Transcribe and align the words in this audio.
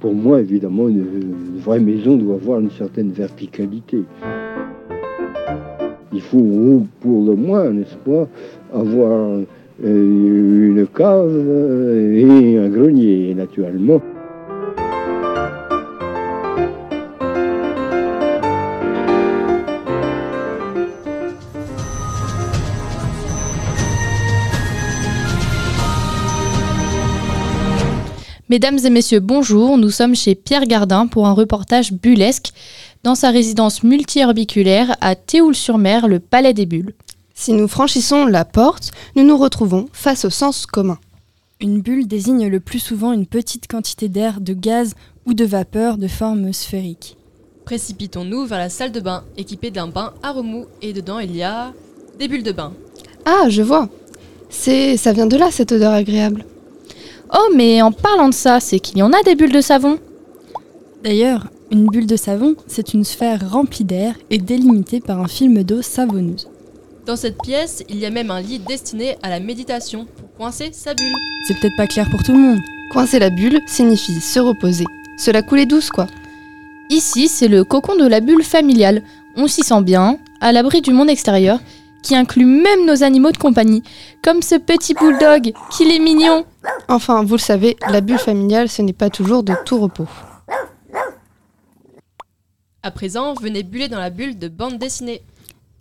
Pour 0.00 0.14
moi, 0.14 0.40
évidemment, 0.40 0.88
une 0.88 1.58
vraie 1.58 1.80
maison 1.80 2.16
doit 2.16 2.34
avoir 2.36 2.60
une 2.60 2.70
certaine 2.70 3.10
verticalité. 3.10 4.02
Il 6.12 6.20
faut 6.20 6.82
pour 7.00 7.24
le 7.24 7.34
moins, 7.34 7.70
n'est-ce 7.70 7.96
pas, 7.96 8.28
avoir 8.72 9.40
euh, 9.84 10.74
une 10.74 10.86
cave 10.94 12.14
et 12.14 12.58
un 12.58 12.68
grenier, 12.68 13.34
naturellement. 13.34 14.00
Mesdames 28.48 28.78
et 28.84 28.90
messieurs, 28.90 29.18
bonjour. 29.18 29.76
Nous 29.76 29.90
sommes 29.90 30.14
chez 30.14 30.36
Pierre 30.36 30.66
Gardin 30.66 31.08
pour 31.08 31.26
un 31.26 31.32
reportage 31.32 31.92
bullesque 31.92 32.52
dans 33.02 33.16
sa 33.16 33.30
résidence 33.30 33.82
multi-orbiculaire 33.82 34.94
à 35.00 35.16
Théoul-sur-Mer, 35.16 36.06
le 36.06 36.20
Palais 36.20 36.54
des 36.54 36.64
Bulles. 36.64 36.94
Si 37.34 37.52
nous 37.52 37.66
franchissons 37.66 38.24
la 38.24 38.44
porte, 38.44 38.92
nous 39.16 39.24
nous 39.24 39.36
retrouvons 39.36 39.88
face 39.92 40.24
au 40.24 40.30
sens 40.30 40.64
commun. 40.64 40.98
Une 41.60 41.80
bulle 41.80 42.06
désigne 42.06 42.46
le 42.46 42.60
plus 42.60 42.78
souvent 42.78 43.12
une 43.12 43.26
petite 43.26 43.66
quantité 43.66 44.08
d'air, 44.08 44.40
de 44.40 44.52
gaz 44.52 44.94
ou 45.26 45.34
de 45.34 45.44
vapeur 45.44 45.98
de 45.98 46.06
forme 46.06 46.52
sphérique. 46.52 47.16
Précipitons-nous 47.64 48.46
vers 48.46 48.58
la 48.58 48.68
salle 48.70 48.92
de 48.92 49.00
bain, 49.00 49.24
équipée 49.36 49.72
d'un 49.72 49.88
bain 49.88 50.14
à 50.22 50.30
remous, 50.30 50.66
et 50.82 50.92
dedans 50.92 51.18
il 51.18 51.34
y 51.34 51.42
a 51.42 51.72
des 52.20 52.28
bulles 52.28 52.44
de 52.44 52.52
bain. 52.52 52.72
Ah, 53.24 53.48
je 53.48 53.62
vois. 53.62 53.88
C'est, 54.50 54.96
ça 54.96 55.12
vient 55.12 55.26
de 55.26 55.36
là 55.36 55.50
cette 55.50 55.72
odeur 55.72 55.92
agréable. 55.92 56.44
Oh, 57.34 57.48
mais 57.54 57.82
en 57.82 57.92
parlant 57.92 58.28
de 58.28 58.34
ça, 58.34 58.60
c'est 58.60 58.78
qu'il 58.78 58.98
y 58.98 59.02
en 59.02 59.12
a 59.12 59.22
des 59.22 59.34
bulles 59.34 59.52
de 59.52 59.60
savon. 59.60 59.98
D'ailleurs, 61.02 61.46
une 61.70 61.86
bulle 61.86 62.06
de 62.06 62.16
savon, 62.16 62.54
c'est 62.66 62.94
une 62.94 63.04
sphère 63.04 63.50
remplie 63.50 63.84
d'air 63.84 64.14
et 64.30 64.38
délimitée 64.38 65.00
par 65.00 65.20
un 65.20 65.26
film 65.26 65.62
d'eau 65.64 65.82
savonneuse. 65.82 66.48
Dans 67.06 67.16
cette 67.16 67.40
pièce, 67.42 67.84
il 67.88 67.98
y 67.98 68.06
a 68.06 68.10
même 68.10 68.30
un 68.30 68.40
lit 68.40 68.58
destiné 68.58 69.16
à 69.22 69.30
la 69.30 69.40
méditation 69.40 70.06
pour 70.16 70.32
coincer 70.36 70.70
sa 70.72 70.94
bulle. 70.94 71.14
C'est 71.46 71.58
peut-être 71.58 71.76
pas 71.76 71.86
clair 71.86 72.08
pour 72.10 72.22
tout 72.22 72.32
le 72.32 72.38
monde. 72.38 72.58
Coincer 72.90 73.18
la 73.18 73.30
bulle 73.30 73.60
signifie 73.66 74.20
se 74.20 74.40
reposer. 74.40 74.84
Se 75.18 75.30
la 75.30 75.42
couler 75.42 75.66
douce, 75.66 75.90
quoi. 75.90 76.06
Ici, 76.90 77.28
c'est 77.28 77.48
le 77.48 77.64
cocon 77.64 77.96
de 77.96 78.06
la 78.06 78.20
bulle 78.20 78.44
familiale. 78.44 79.02
On 79.36 79.48
s'y 79.48 79.62
sent 79.62 79.82
bien, 79.82 80.18
à 80.40 80.52
l'abri 80.52 80.82
du 80.82 80.92
monde 80.92 81.10
extérieur, 81.10 81.58
qui 82.02 82.14
inclut 82.14 82.44
même 82.44 82.86
nos 82.86 83.02
animaux 83.02 83.32
de 83.32 83.36
compagnie, 83.36 83.82
comme 84.22 84.42
ce 84.42 84.54
petit 84.54 84.94
bulldog, 84.94 85.52
qu'il 85.76 85.90
est 85.90 85.98
mignon. 85.98 86.44
Enfin, 86.88 87.24
vous 87.24 87.34
le 87.34 87.40
savez, 87.40 87.76
la 87.90 88.00
bulle 88.00 88.18
familiale, 88.18 88.68
ce 88.68 88.82
n'est 88.82 88.92
pas 88.92 89.10
toujours 89.10 89.42
de 89.42 89.54
tout 89.64 89.78
repos. 89.78 90.08
À 92.82 92.90
présent, 92.90 93.34
venez 93.34 93.64
buller 93.64 93.88
dans 93.88 93.98
la 93.98 94.10
bulle 94.10 94.38
de 94.38 94.48
bande 94.48 94.78
dessinée. 94.78 95.22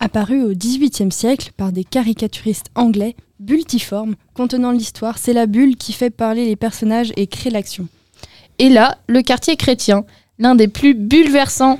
Apparue 0.00 0.42
au 0.42 0.52
XVIIIe 0.52 1.12
siècle 1.12 1.52
par 1.56 1.72
des 1.72 1.84
caricaturistes 1.84 2.70
anglais, 2.74 3.14
Bultiforme, 3.40 4.16
contenant 4.34 4.72
l'histoire, 4.72 5.16
c'est 5.16 5.32
la 5.32 5.46
bulle 5.46 5.76
qui 5.76 5.92
fait 5.92 6.10
parler 6.10 6.44
les 6.44 6.56
personnages 6.56 7.12
et 7.16 7.28
crée 7.28 7.50
l'action. 7.50 7.86
Et 8.58 8.68
là, 8.68 8.98
le 9.06 9.22
quartier 9.22 9.56
chrétien, 9.56 10.04
l'un 10.40 10.56
des 10.56 10.66
plus 10.66 10.94
bouleversants. 10.94 11.78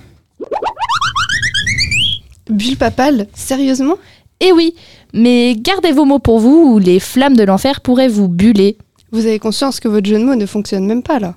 Bulle 2.49 2.77
papale 2.77 3.27
Sérieusement? 3.35 3.97
Eh 4.41 4.53
oui, 4.53 4.75
mais 5.13 5.57
gardez 5.57 5.91
vos 5.91 6.05
mots 6.05 6.21
pour 6.21 6.39
vous 6.39 6.75
ou 6.75 6.79
les 6.79 7.01
flammes 7.01 7.37
de 7.37 7.43
l'enfer 7.43 7.81
pourraient 7.81 8.09
vous 8.09 8.29
buller. 8.29 8.79
Vous 9.11 9.27
avez 9.27 9.39
conscience 9.39 9.81
que 9.81 9.89
votre 9.89 10.07
jeu 10.07 10.19
de 10.19 10.25
mots 10.25 10.35
ne 10.35 10.47
fonctionne 10.47 10.87
même 10.87 11.03
pas 11.03 11.19
là 11.19 11.35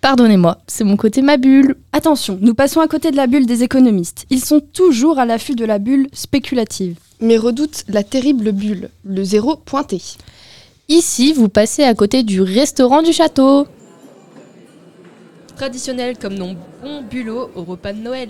Pardonnez-moi, 0.00 0.58
c'est 0.66 0.84
mon 0.84 0.96
côté 0.96 1.22
ma 1.22 1.38
bulle. 1.38 1.76
Attention, 1.92 2.38
nous 2.40 2.54
passons 2.54 2.80
à 2.80 2.88
côté 2.88 3.10
de 3.10 3.16
la 3.16 3.26
bulle 3.26 3.46
des 3.46 3.62
économistes. 3.62 4.26
Ils 4.28 4.44
sont 4.44 4.60
toujours 4.60 5.18
à 5.18 5.24
l'affût 5.24 5.54
de 5.54 5.64
la 5.64 5.78
bulle 5.78 6.08
spéculative. 6.12 6.98
Mais 7.20 7.38
redoutent 7.38 7.84
la 7.88 8.02
terrible 8.02 8.52
bulle, 8.52 8.90
le 9.04 9.24
zéro 9.24 9.56
pointé. 9.56 10.02
Ici, 10.90 11.32
vous 11.32 11.48
passez 11.48 11.84
à 11.84 11.94
côté 11.94 12.22
du 12.22 12.42
restaurant 12.42 13.00
du 13.00 13.12
château. 13.12 13.66
Traditionnel 15.56 16.18
comme 16.18 16.34
nos 16.34 16.52
bons 16.82 17.02
bulots 17.10 17.50
au 17.54 17.62
repas 17.62 17.94
de 17.94 18.00
Noël. 18.00 18.28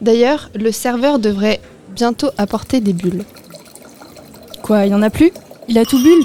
D'ailleurs, 0.00 0.50
le 0.54 0.72
serveur 0.72 1.18
devrait 1.18 1.60
bientôt 1.94 2.30
apporter 2.38 2.80
des 2.80 2.94
bulles. 2.94 3.24
Quoi, 4.62 4.86
il 4.86 4.92
y 4.92 4.94
en 4.94 5.02
a 5.02 5.10
plus? 5.10 5.32
Il 5.68 5.76
a 5.78 5.84
tout 5.84 6.02
bulle 6.02 6.24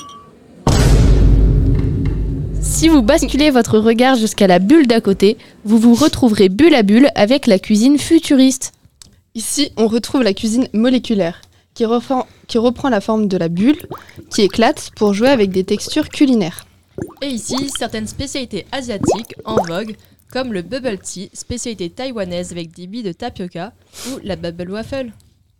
Si 2.75 2.90
vous 2.90 3.02
basculez 3.02 3.52
votre 3.52 3.80
regard 3.80 4.18
jusqu'à 4.18 4.47
la 4.47 4.59
bulle 4.59 4.86
d'à 4.86 5.00
côté, 5.00 5.38
vous 5.63 5.78
vous 5.78 5.94
retrouverez 5.94 6.50
bulle 6.50 6.75
à 6.75 6.84
bulle 6.84 7.08
avec 7.16 7.47
la 7.47 7.58
cuisine 7.58 7.97
futuriste. 7.97 8.74
Ici, 9.34 9.72
on 9.78 9.88
retrouve 9.88 10.24
la 10.24 10.34
cuisine 10.34 10.68
moléculaire, 10.74 11.40
qui, 11.74 11.85
reprend, 11.85 12.28
qui 12.47 12.58
reprend 12.58 12.90
la 12.90 13.00
forme 13.00 13.30
de 13.30 13.38
la 13.38 13.47
bulle, 13.47 13.78
qui 14.30 14.41
éclate 14.41 14.91
pour 14.97 15.14
jouer 15.14 15.30
avec 15.30 15.52
des 15.52 15.64
textures 15.64 16.09
culinaires. 16.09 16.68
Et 17.22 17.28
ici, 17.28 17.56
certaines 17.78 18.08
spécialités 18.08 18.66
asiatiques 18.74 19.35
en 19.46 19.56
vogue, 19.56 19.96
comme 20.30 20.52
le 20.52 20.62
bubble 20.62 20.97
tea, 20.97 21.30
spécialité 21.31 21.90
taïwanaise 21.90 22.52
avec 22.52 22.74
des 22.74 22.88
billes 22.88 23.03
de 23.03 23.14
tapioca, 23.14 23.72
ou 24.09 24.19
la 24.22 24.35
bubble 24.35 24.69
waffle. 24.69 25.14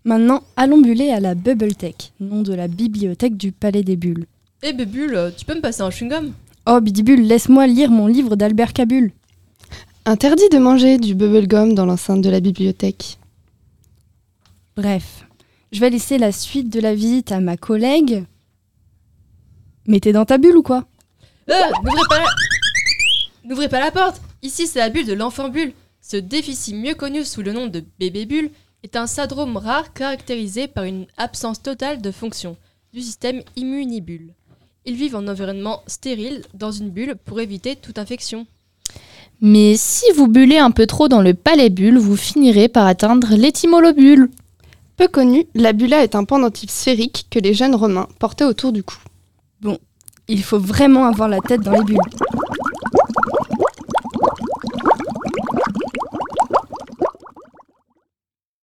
Maintenant, 0.03 0.43
allons 0.57 0.81
buller 0.81 1.11
à 1.11 1.21
la 1.21 1.33
Bubble 1.33 1.75
Tech, 1.75 1.95
nom 2.19 2.41
de 2.41 2.53
la 2.53 2.67
bibliothèque 2.67 3.37
du 3.37 3.53
Palais 3.53 3.83
des 3.83 3.95
Bulles. 3.95 4.25
Eh 4.63 4.73
Bubule, 4.73 5.31
tu 5.37 5.45
peux 5.45 5.55
me 5.55 5.61
passer 5.61 5.81
un 5.81 5.89
chewing-gum? 5.89 6.33
Oh, 6.67 6.81
Bidibule, 6.81 7.21
laisse-moi 7.21 7.67
lire 7.67 7.91
mon 7.91 8.07
livre 8.07 8.35
d'Albert 8.35 8.73
Cabulle. 8.73 9.11
Interdit 10.05 10.49
de 10.49 10.57
manger 10.57 10.97
du 10.97 11.13
bubblegum 11.13 11.75
dans 11.75 11.85
l'enceinte 11.85 12.21
de 12.21 12.29
la 12.29 12.39
bibliothèque. 12.39 13.19
Bref, 14.75 15.27
je 15.71 15.79
vais 15.79 15.91
laisser 15.91 16.17
la 16.17 16.31
suite 16.31 16.71
de 16.71 16.79
la 16.79 16.95
visite 16.95 17.31
à 17.31 17.39
ma 17.39 17.55
collègue. 17.55 18.25
Mais 19.87 19.99
t'es 19.99 20.11
dans 20.11 20.25
ta 20.25 20.39
bulle 20.39 20.57
ou 20.57 20.63
quoi? 20.63 20.85
Euh, 21.51 21.53
n'ouvrez 21.83 22.07
pas 22.09 22.19
la... 22.19 22.25
N'ouvrez 23.43 23.69
pas 23.69 23.79
la 23.79 23.91
porte 23.91 24.19
Ici, 24.41 24.65
c'est 24.65 24.79
la 24.79 24.89
bulle 24.89 25.05
de 25.05 25.13
l'enfant 25.13 25.49
bulle. 25.49 25.73
Ce 26.01 26.17
déficit 26.17 26.75
mieux 26.75 26.95
connu 26.95 27.23
sous 27.23 27.43
le 27.43 27.53
nom 27.53 27.67
de 27.67 27.83
bébé 27.99 28.25
bulle 28.25 28.49
est 28.81 28.95
un 28.95 29.05
syndrome 29.05 29.57
rare 29.57 29.93
caractérisé 29.93 30.67
par 30.67 30.83
une 30.83 31.05
absence 31.17 31.61
totale 31.61 32.01
de 32.01 32.09
fonction 32.09 32.57
du 32.91 33.01
système 33.01 33.41
immunibule. 33.55 34.33
Ils 34.88 34.96
vivent 34.96 35.16
en 35.16 35.28
environnement 35.28 35.81
stérile 35.88 36.44
dans 36.53 36.72
une 36.72 36.91
bulle 36.91 37.16
pour 37.25 37.40
éviter 37.40 37.75
toute 37.75 37.97
infection. 37.97 38.46
Mais 39.41 39.75
si 39.78 40.06
vous 40.16 40.28
bullez 40.28 40.59
un 40.59 40.69
peu 40.69 40.85
trop 40.85 41.07
dans 41.07 41.23
le 41.23 41.34
palais 41.34 41.72
bulle, 41.72 41.97
vous 41.97 42.16
finirez 42.16 42.68
par 42.68 42.85
atteindre 42.85 43.35
l'étymolobule. 43.35 44.29
Peu 44.96 45.07
connu, 45.07 45.47
la 45.56 45.73
bulla 45.73 46.03
est 46.03 46.13
un 46.13 46.23
pendentif 46.23 46.69
sphérique 46.69 47.25
que 47.31 47.40
les 47.40 47.56
jeunes 47.56 47.73
romains 47.73 48.07
portaient 48.19 48.46
autour 48.46 48.72
du 48.72 48.84
cou. 48.84 48.97
Il 50.28 50.44
faut 50.44 50.59
vraiment 50.59 51.06
avoir 51.06 51.29
la 51.29 51.40
tête 51.40 51.62
dans 51.62 51.72
les 51.72 51.84
bulles. 51.84 51.97